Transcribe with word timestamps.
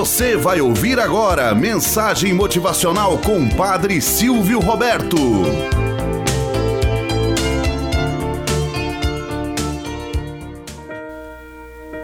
Você 0.00 0.34
vai 0.34 0.62
ouvir 0.62 0.98
agora 0.98 1.54
mensagem 1.54 2.32
motivacional 2.32 3.18
com 3.18 3.46
Padre 3.50 4.00
Silvio 4.00 4.58
Roberto. 4.58 5.18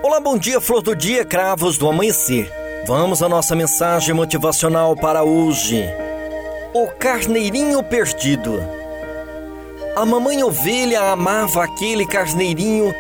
Olá, 0.03 0.21
bom 0.21 0.37
dia, 0.37 0.61
flor 0.61 0.83
do 0.83 0.95
dia, 0.95 1.25
cravos 1.25 1.79
do 1.79 1.89
amanhecer. 1.89 2.53
Vamos 2.87 3.23
à 3.23 3.31
nossa 3.31 3.57
mensagem 3.57 4.15
motivacional 4.15 4.95
para 4.95 5.25
hoje. 5.25 5.83
O 6.75 6.89
carneirinho 6.99 7.83
perdido. 7.83 8.63
A 9.97 10.05
mamãe 10.05 10.45
ovelha 10.45 11.13
amava 11.13 11.65
aquele 11.65 12.07
carneirinho 12.07 12.93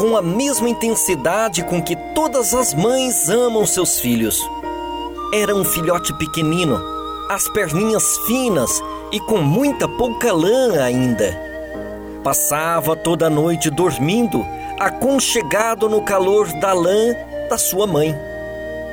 com 0.00 0.16
a 0.16 0.22
mesma 0.22 0.66
intensidade 0.66 1.62
com 1.62 1.82
que 1.82 1.94
todas 2.14 2.54
as 2.54 2.72
mães 2.72 3.28
amam 3.28 3.66
seus 3.66 4.00
filhos. 4.00 4.40
Era 5.34 5.54
um 5.54 5.62
filhote 5.62 6.16
pequenino, 6.16 6.80
as 7.28 7.46
perninhas 7.50 8.16
finas 8.26 8.82
e 9.12 9.20
com 9.20 9.42
muita 9.42 9.86
pouca 9.86 10.32
lã 10.32 10.82
ainda. 10.82 11.38
Passava 12.24 12.96
toda 12.96 13.26
a 13.26 13.30
noite 13.30 13.68
dormindo, 13.68 14.42
aconchegado 14.78 15.86
no 15.86 16.00
calor 16.00 16.50
da 16.54 16.72
lã 16.72 17.14
da 17.50 17.58
sua 17.58 17.86
mãe. 17.86 18.16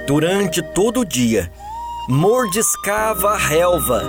Durante 0.07 0.61
todo 0.61 0.99
o 0.99 1.05
dia, 1.05 1.49
mordiscava 2.09 3.29
a 3.29 3.37
relva, 3.37 4.03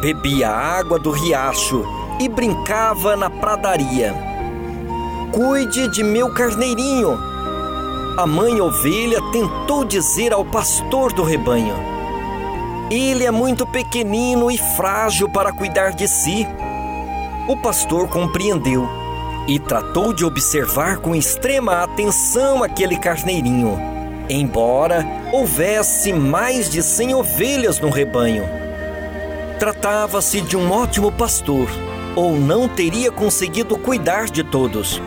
bebia 0.00 0.48
água 0.48 0.98
do 0.98 1.10
riacho 1.10 1.84
e 2.18 2.30
brincava 2.30 3.14
na 3.14 3.28
pradaria. 3.28 4.29
Cuide 5.32 5.86
de 5.86 6.02
meu 6.02 6.34
carneirinho. 6.34 7.16
A 8.16 8.26
mãe 8.26 8.60
ovelha 8.60 9.20
tentou 9.30 9.84
dizer 9.84 10.32
ao 10.32 10.44
pastor 10.44 11.12
do 11.12 11.22
rebanho. 11.22 11.72
Ele 12.90 13.24
é 13.24 13.30
muito 13.30 13.64
pequenino 13.64 14.50
e 14.50 14.58
frágil 14.58 15.28
para 15.28 15.52
cuidar 15.52 15.90
de 15.92 16.08
si. 16.08 16.44
O 17.46 17.56
pastor 17.56 18.08
compreendeu 18.08 18.88
e 19.46 19.60
tratou 19.60 20.12
de 20.12 20.24
observar 20.24 20.98
com 20.98 21.14
extrema 21.14 21.84
atenção 21.84 22.64
aquele 22.64 22.96
carneirinho, 22.96 23.78
embora 24.28 25.06
houvesse 25.32 26.12
mais 26.12 26.68
de 26.68 26.82
cem 26.82 27.14
ovelhas 27.14 27.78
no 27.78 27.88
rebanho. 27.88 28.44
Tratava-se 29.60 30.40
de 30.40 30.56
um 30.56 30.72
ótimo 30.72 31.12
pastor 31.12 31.68
ou 32.16 32.36
não 32.36 32.66
teria 32.68 33.12
conseguido 33.12 33.78
cuidar 33.78 34.24
de 34.24 34.42
todos. 34.42 35.00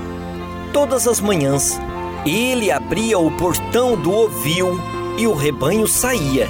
Todas 0.73 1.07
as 1.07 1.21
manhãs, 1.21 1.79
ele 2.25 2.71
abria 2.71 3.19
o 3.19 3.29
portão 3.37 3.95
do 3.95 4.11
ovil 4.11 4.79
e 5.19 5.27
o 5.27 5.35
rebanho 5.35 5.87
saía. 5.87 6.49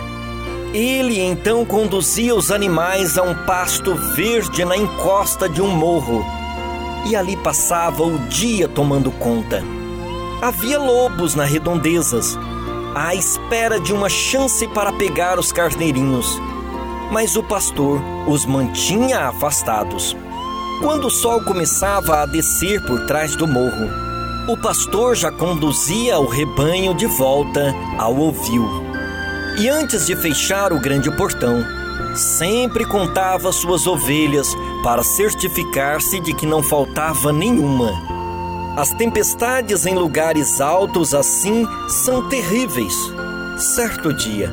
Ele 0.74 1.20
então 1.20 1.66
conduzia 1.66 2.34
os 2.34 2.50
animais 2.50 3.18
a 3.18 3.22
um 3.22 3.36
pasto 3.46 3.94
verde 4.16 4.64
na 4.64 4.78
encosta 4.78 5.50
de 5.50 5.62
um 5.62 5.68
morro 5.68 6.26
e 7.06 7.18
ali 7.18 7.36
passava 7.36 8.02
o 8.02 8.18
dia 8.30 8.68
tomando 8.68 9.12
conta. 9.12 9.62
Havia 10.42 10.80
lobos 10.80 11.36
nas 11.36 11.50
redondezas, 11.50 12.38
à 12.96 13.14
espera 13.14 13.78
de 13.78 13.92
uma 13.92 14.08
chance 14.08 14.66
para 14.70 14.94
pegar 14.94 15.38
os 15.38 15.52
carneirinhos, 15.52 16.40
mas 17.12 17.36
o 17.36 17.44
pastor 17.44 18.02
os 18.26 18.46
mantinha 18.46 19.28
afastados. 19.28 20.16
Quando 20.82 21.08
o 21.08 21.12
sol 21.12 21.44
começava 21.44 22.22
a 22.22 22.26
descer 22.26 22.82
por 22.86 23.06
trás 23.06 23.36
do 23.36 23.48
morro, 23.48 24.03
o 24.48 24.58
pastor 24.58 25.16
já 25.16 25.32
conduzia 25.32 26.20
o 26.20 26.28
rebanho 26.28 26.94
de 26.94 27.06
volta 27.06 27.74
ao 27.98 28.20
ovil. 28.20 28.68
E 29.58 29.70
antes 29.70 30.06
de 30.06 30.16
fechar 30.18 30.74
o 30.74 30.82
grande 30.82 31.10
portão, 31.16 31.64
sempre 32.14 32.86
contava 32.86 33.52
suas 33.54 33.88
ovelhas 33.88 34.54
para 34.84 35.02
certificar-se 35.02 36.20
de 36.20 36.34
que 36.34 36.46
não 36.46 36.62
faltava 36.62 37.32
nenhuma. 37.32 37.92
As 38.76 38.90
tempestades 38.90 39.86
em 39.86 39.96
lugares 39.96 40.60
altos 40.60 41.14
assim 41.14 41.66
são 41.88 42.28
terríveis. 42.28 42.94
Certo 43.58 44.14
dia, 44.14 44.52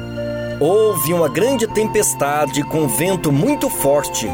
houve 0.60 1.12
uma 1.12 1.28
grande 1.28 1.66
tempestade 1.66 2.62
com 2.62 2.86
vento 2.86 3.32
muito 3.32 3.68
forte, 3.68 4.28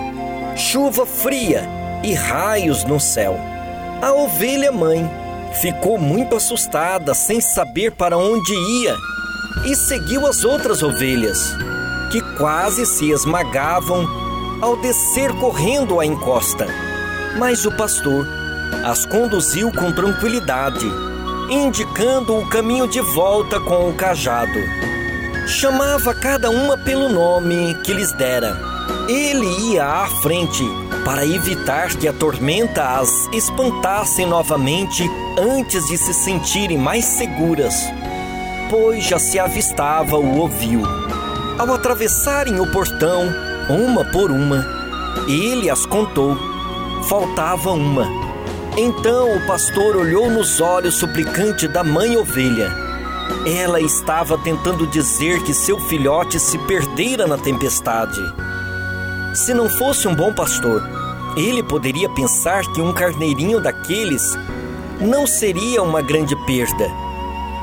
chuva 0.54 1.06
fria 1.06 1.66
e 2.04 2.12
raios 2.12 2.84
no 2.84 3.00
céu. 3.00 3.38
A 4.02 4.12
ovelha 4.12 4.70
mãe 4.70 5.08
ficou 5.60 5.98
muito 5.98 6.36
assustada, 6.36 7.14
sem 7.14 7.40
saber 7.40 7.92
para 7.92 8.16
onde 8.16 8.54
ia, 8.54 8.96
e 9.64 9.74
seguiu 9.74 10.26
as 10.26 10.44
outras 10.44 10.82
ovelhas, 10.82 11.54
que 12.10 12.20
quase 12.36 12.86
se 12.86 13.10
esmagavam 13.10 14.06
ao 14.60 14.76
descer 14.76 15.32
correndo 15.34 16.00
a 16.00 16.06
encosta. 16.06 16.66
Mas 17.38 17.64
o 17.64 17.72
pastor 17.72 18.26
as 18.84 19.04
conduziu 19.06 19.70
com 19.72 19.92
tranquilidade, 19.92 20.86
indicando 21.50 22.36
o 22.36 22.48
caminho 22.48 22.88
de 22.88 23.00
volta 23.00 23.60
com 23.60 23.88
o 23.88 23.94
cajado. 23.94 24.58
Chamava 25.46 26.12
cada 26.14 26.50
uma 26.50 26.76
pelo 26.76 27.08
nome 27.08 27.74
que 27.84 27.92
lhes 27.92 28.12
dera. 28.12 28.56
Ele 29.08 29.72
ia 29.72 29.84
à 29.84 30.06
frente 30.22 30.64
para 31.06 31.24
evitar 31.24 31.94
que 31.94 32.08
a 32.08 32.12
tormenta 32.12 32.98
as 32.98 33.28
espantasse 33.32 34.26
novamente 34.26 35.08
antes 35.38 35.86
de 35.86 35.96
se 35.96 36.12
sentirem 36.12 36.76
mais 36.76 37.04
seguras, 37.04 37.76
pois 38.68 39.04
já 39.04 39.16
se 39.16 39.38
avistava 39.38 40.18
o 40.18 40.40
ovil. 40.40 40.82
Ao 41.56 41.72
atravessarem 41.72 42.58
o 42.58 42.72
portão, 42.72 43.32
uma 43.70 44.04
por 44.06 44.32
uma, 44.32 44.66
ele 45.28 45.70
as 45.70 45.86
contou. 45.86 46.36
Faltava 47.08 47.70
uma. 47.70 48.08
Então 48.76 49.36
o 49.36 49.46
pastor 49.46 49.94
olhou 49.94 50.28
nos 50.28 50.60
olhos 50.60 50.96
suplicante 50.96 51.68
da 51.68 51.84
mãe 51.84 52.16
ovelha. 52.16 52.74
Ela 53.46 53.80
estava 53.80 54.36
tentando 54.38 54.88
dizer 54.88 55.40
que 55.44 55.54
seu 55.54 55.78
filhote 55.78 56.40
se 56.40 56.58
perdera 56.66 57.28
na 57.28 57.38
tempestade. 57.38 58.20
Se 59.36 59.52
não 59.52 59.68
fosse 59.68 60.08
um 60.08 60.14
bom 60.14 60.32
pastor, 60.32 60.82
ele 61.36 61.62
poderia 61.62 62.08
pensar 62.08 62.62
que 62.72 62.80
um 62.80 62.90
carneirinho 62.90 63.60
daqueles 63.60 64.22
não 64.98 65.26
seria 65.26 65.82
uma 65.82 66.00
grande 66.00 66.34
perda, 66.46 66.88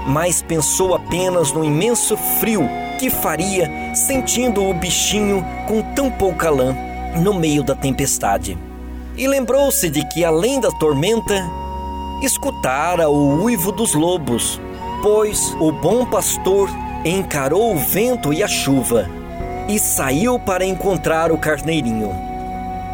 mas 0.05 0.43
pensou 0.43 0.93
apenas 0.93 1.51
no 1.51 1.65
imenso 1.65 2.15
frio 2.39 2.69
que 2.99 3.09
faria 3.09 3.95
sentindo 3.95 4.63
o 4.63 4.71
bichinho 4.75 5.43
com 5.67 5.81
tão 5.95 6.11
pouca 6.11 6.51
lã 6.51 6.75
no 7.15 7.33
meio 7.33 7.63
da 7.63 7.73
tempestade. 7.73 8.55
E 9.17 9.27
lembrou-se 9.27 9.89
de 9.89 10.07
que, 10.09 10.23
além 10.23 10.59
da 10.61 10.69
tormenta, 10.69 11.43
escutara 12.21 13.09
o 13.09 13.41
uivo 13.43 13.71
dos 13.71 13.95
lobos, 13.95 14.61
pois 15.01 15.55
o 15.59 15.71
bom 15.71 16.05
pastor 16.05 16.69
encarou 17.03 17.73
o 17.73 17.79
vento 17.79 18.31
e 18.31 18.43
a 18.43 18.47
chuva 18.47 19.22
e 19.67 19.79
saiu 19.79 20.37
para 20.37 20.65
encontrar 20.65 21.31
o 21.31 21.37
carneirinho. 21.37 22.11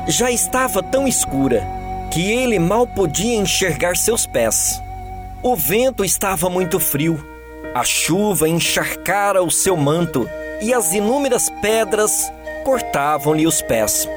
Já 0.07 0.31
estava 0.31 0.81
tão 0.81 1.07
escura 1.07 1.66
que 2.12 2.31
ele 2.31 2.59
mal 2.59 2.88
podia 2.88 3.35
enxergar 3.35 3.96
seus 3.96 4.25
pés. 4.25 4.81
O 5.41 5.56
vento 5.56 6.03
estava 6.03 6.50
muito 6.50 6.80
frio, 6.80 7.24
a 7.74 7.84
chuva 7.84 8.50
encharcara 8.50 9.44
o 9.44 9.52
seu 9.52 9.78
manto 9.78 10.28
e 10.62 10.74
as 10.74 10.94
inúmeras 10.94 11.50
pedras 11.62 12.31
cortavam-lhe 12.66 13.47
os 13.47 13.62
pés. 13.62 14.07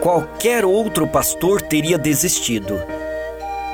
Qualquer 0.00 0.64
outro 0.64 1.06
pastor 1.06 1.60
teria 1.60 1.98
desistido. 1.98 2.80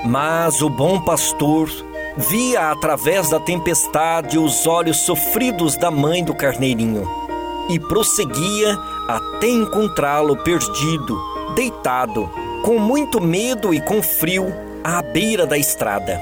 Mas 0.04 0.60
o 0.62 0.68
bom 0.68 1.00
pastor 1.00 1.70
via 2.16 2.70
através 2.70 3.30
da 3.30 3.40
tempestade 3.40 4.38
os 4.38 4.66
olhos 4.66 4.98
sofridos 4.98 5.76
da 5.76 5.90
mãe 5.90 6.22
do 6.22 6.34
carneirinho 6.34 7.23
e 7.68 7.78
prosseguia 7.78 8.78
até 9.08 9.48
encontrá-lo 9.48 10.36
perdido, 10.36 11.18
deitado, 11.54 12.28
com 12.62 12.78
muito 12.78 13.20
medo 13.20 13.72
e 13.72 13.80
com 13.80 14.02
frio, 14.02 14.52
à 14.82 15.02
beira 15.02 15.46
da 15.46 15.56
estrada. 15.56 16.20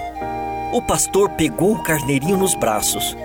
O 0.73 0.81
pastor 0.83 1.31
pegou 1.31 1.73
o 1.73 1.83
carneirinho 1.83 2.37
nos 2.37 2.55
braços. 2.55 3.17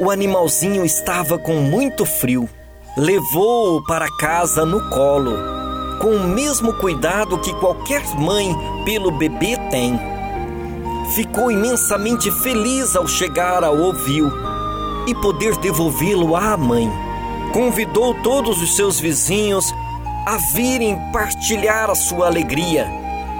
O 0.00 0.10
animalzinho 0.10 0.84
estava 0.84 1.38
com 1.38 1.54
muito 1.54 2.04
frio. 2.04 2.48
Levou-o 2.96 3.84
para 3.84 4.08
casa 4.18 4.64
no 4.64 4.88
colo, 4.88 5.36
com 6.00 6.10
o 6.10 6.28
mesmo 6.28 6.72
cuidado 6.74 7.38
que 7.38 7.52
qualquer 7.54 8.02
mãe 8.16 8.54
pelo 8.84 9.10
bebê 9.10 9.56
tem. 9.70 9.98
Ficou 11.14 11.50
imensamente 11.50 12.30
feliz 12.30 12.96
ao 12.96 13.06
chegar 13.06 13.62
ao 13.62 13.78
ovil 13.78 14.32
e 15.06 15.14
poder 15.16 15.56
devolvê-lo 15.58 16.34
à 16.34 16.56
mãe 16.56 16.90
convidou 17.54 18.12
todos 18.14 18.60
os 18.60 18.74
seus 18.74 18.98
vizinhos 18.98 19.72
a 20.26 20.36
virem 20.52 20.98
partilhar 21.12 21.88
a 21.88 21.94
sua 21.94 22.26
alegria, 22.26 22.84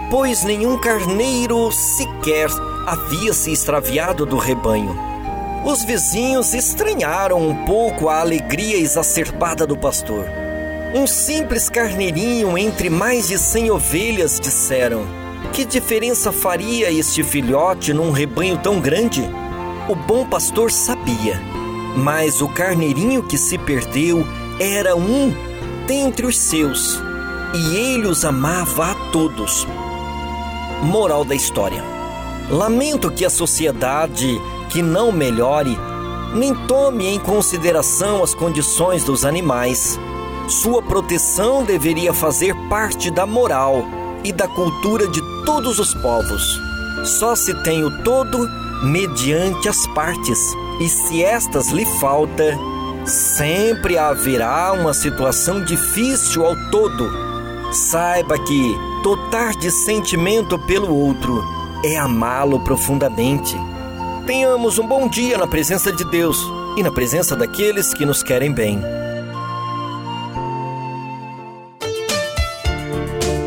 pois 0.08 0.44
nenhum 0.44 0.78
carneiro 0.78 1.72
sequer 1.72 2.48
havia 2.86 3.32
se 3.32 3.50
extraviado 3.50 4.24
do 4.24 4.36
rebanho. 4.36 4.96
Os 5.64 5.82
vizinhos 5.82 6.54
estranharam 6.54 7.44
um 7.44 7.64
pouco 7.64 8.08
a 8.08 8.20
alegria 8.20 8.76
exacerbada 8.76 9.66
do 9.66 9.76
pastor. 9.76 10.26
Um 10.94 11.08
simples 11.08 11.68
carneirinho 11.68 12.56
entre 12.56 12.88
mais 12.88 13.26
de 13.26 13.36
cem 13.36 13.68
ovelhas, 13.68 14.38
disseram. 14.38 15.02
Que 15.52 15.64
diferença 15.64 16.30
faria 16.30 16.88
este 16.88 17.24
filhote 17.24 17.92
num 17.92 18.12
rebanho 18.12 18.58
tão 18.58 18.78
grande? 18.78 19.28
O 19.88 19.96
bom 19.96 20.24
pastor 20.24 20.70
sabia, 20.70 21.40
mas 21.96 22.40
o 22.40 22.48
carneirinho 22.48 23.22
que 23.22 23.38
se 23.38 23.56
perdeu 23.58 24.26
era 24.58 24.96
um 24.96 25.32
dentre 25.86 26.26
os 26.26 26.38
seus, 26.38 27.00
e 27.54 27.76
ele 27.76 28.06
os 28.06 28.24
amava 28.24 28.90
a 28.90 28.94
todos. 29.10 29.66
Moral 30.82 31.24
da 31.24 31.34
história: 31.34 31.82
Lamento 32.50 33.10
que 33.10 33.24
a 33.24 33.30
sociedade 33.30 34.40
que 34.70 34.82
não 34.82 35.12
melhore 35.12 35.78
nem 36.34 36.54
tome 36.66 37.06
em 37.06 37.18
consideração 37.18 38.22
as 38.22 38.34
condições 38.34 39.04
dos 39.04 39.24
animais. 39.24 39.98
Sua 40.48 40.82
proteção 40.82 41.64
deveria 41.64 42.12
fazer 42.12 42.54
parte 42.68 43.10
da 43.10 43.24
moral 43.24 43.84
e 44.24 44.32
da 44.32 44.48
cultura 44.48 45.06
de 45.06 45.22
todos 45.46 45.78
os 45.78 45.94
povos. 45.94 46.60
Só 47.04 47.36
se 47.36 47.54
tem 47.62 47.84
o 47.84 48.02
todo 48.02 48.48
mediante 48.84 49.68
as 49.68 49.86
partes, 49.88 50.38
e 50.80 50.88
se 50.88 51.24
estas 51.24 51.70
lhe 51.70 51.86
falta, 51.98 52.56
sempre 53.06 53.98
haverá 53.98 54.72
uma 54.72 54.92
situação 54.92 55.64
difícil 55.64 56.44
ao 56.44 56.54
todo. 56.70 57.10
Saiba 57.72 58.38
que 58.38 58.76
dotar 59.02 59.56
de 59.56 59.70
sentimento 59.70 60.58
pelo 60.60 60.94
outro 60.94 61.42
é 61.84 61.96
amá-lo 61.96 62.60
profundamente. 62.60 63.56
Tenhamos 64.26 64.78
um 64.78 64.86
bom 64.86 65.08
dia 65.08 65.36
na 65.36 65.46
presença 65.46 65.92
de 65.92 66.04
Deus 66.04 66.38
e 66.76 66.82
na 66.82 66.90
presença 66.90 67.34
daqueles 67.36 67.92
que 67.92 68.06
nos 68.06 68.22
querem 68.22 68.52
bem. 68.52 68.82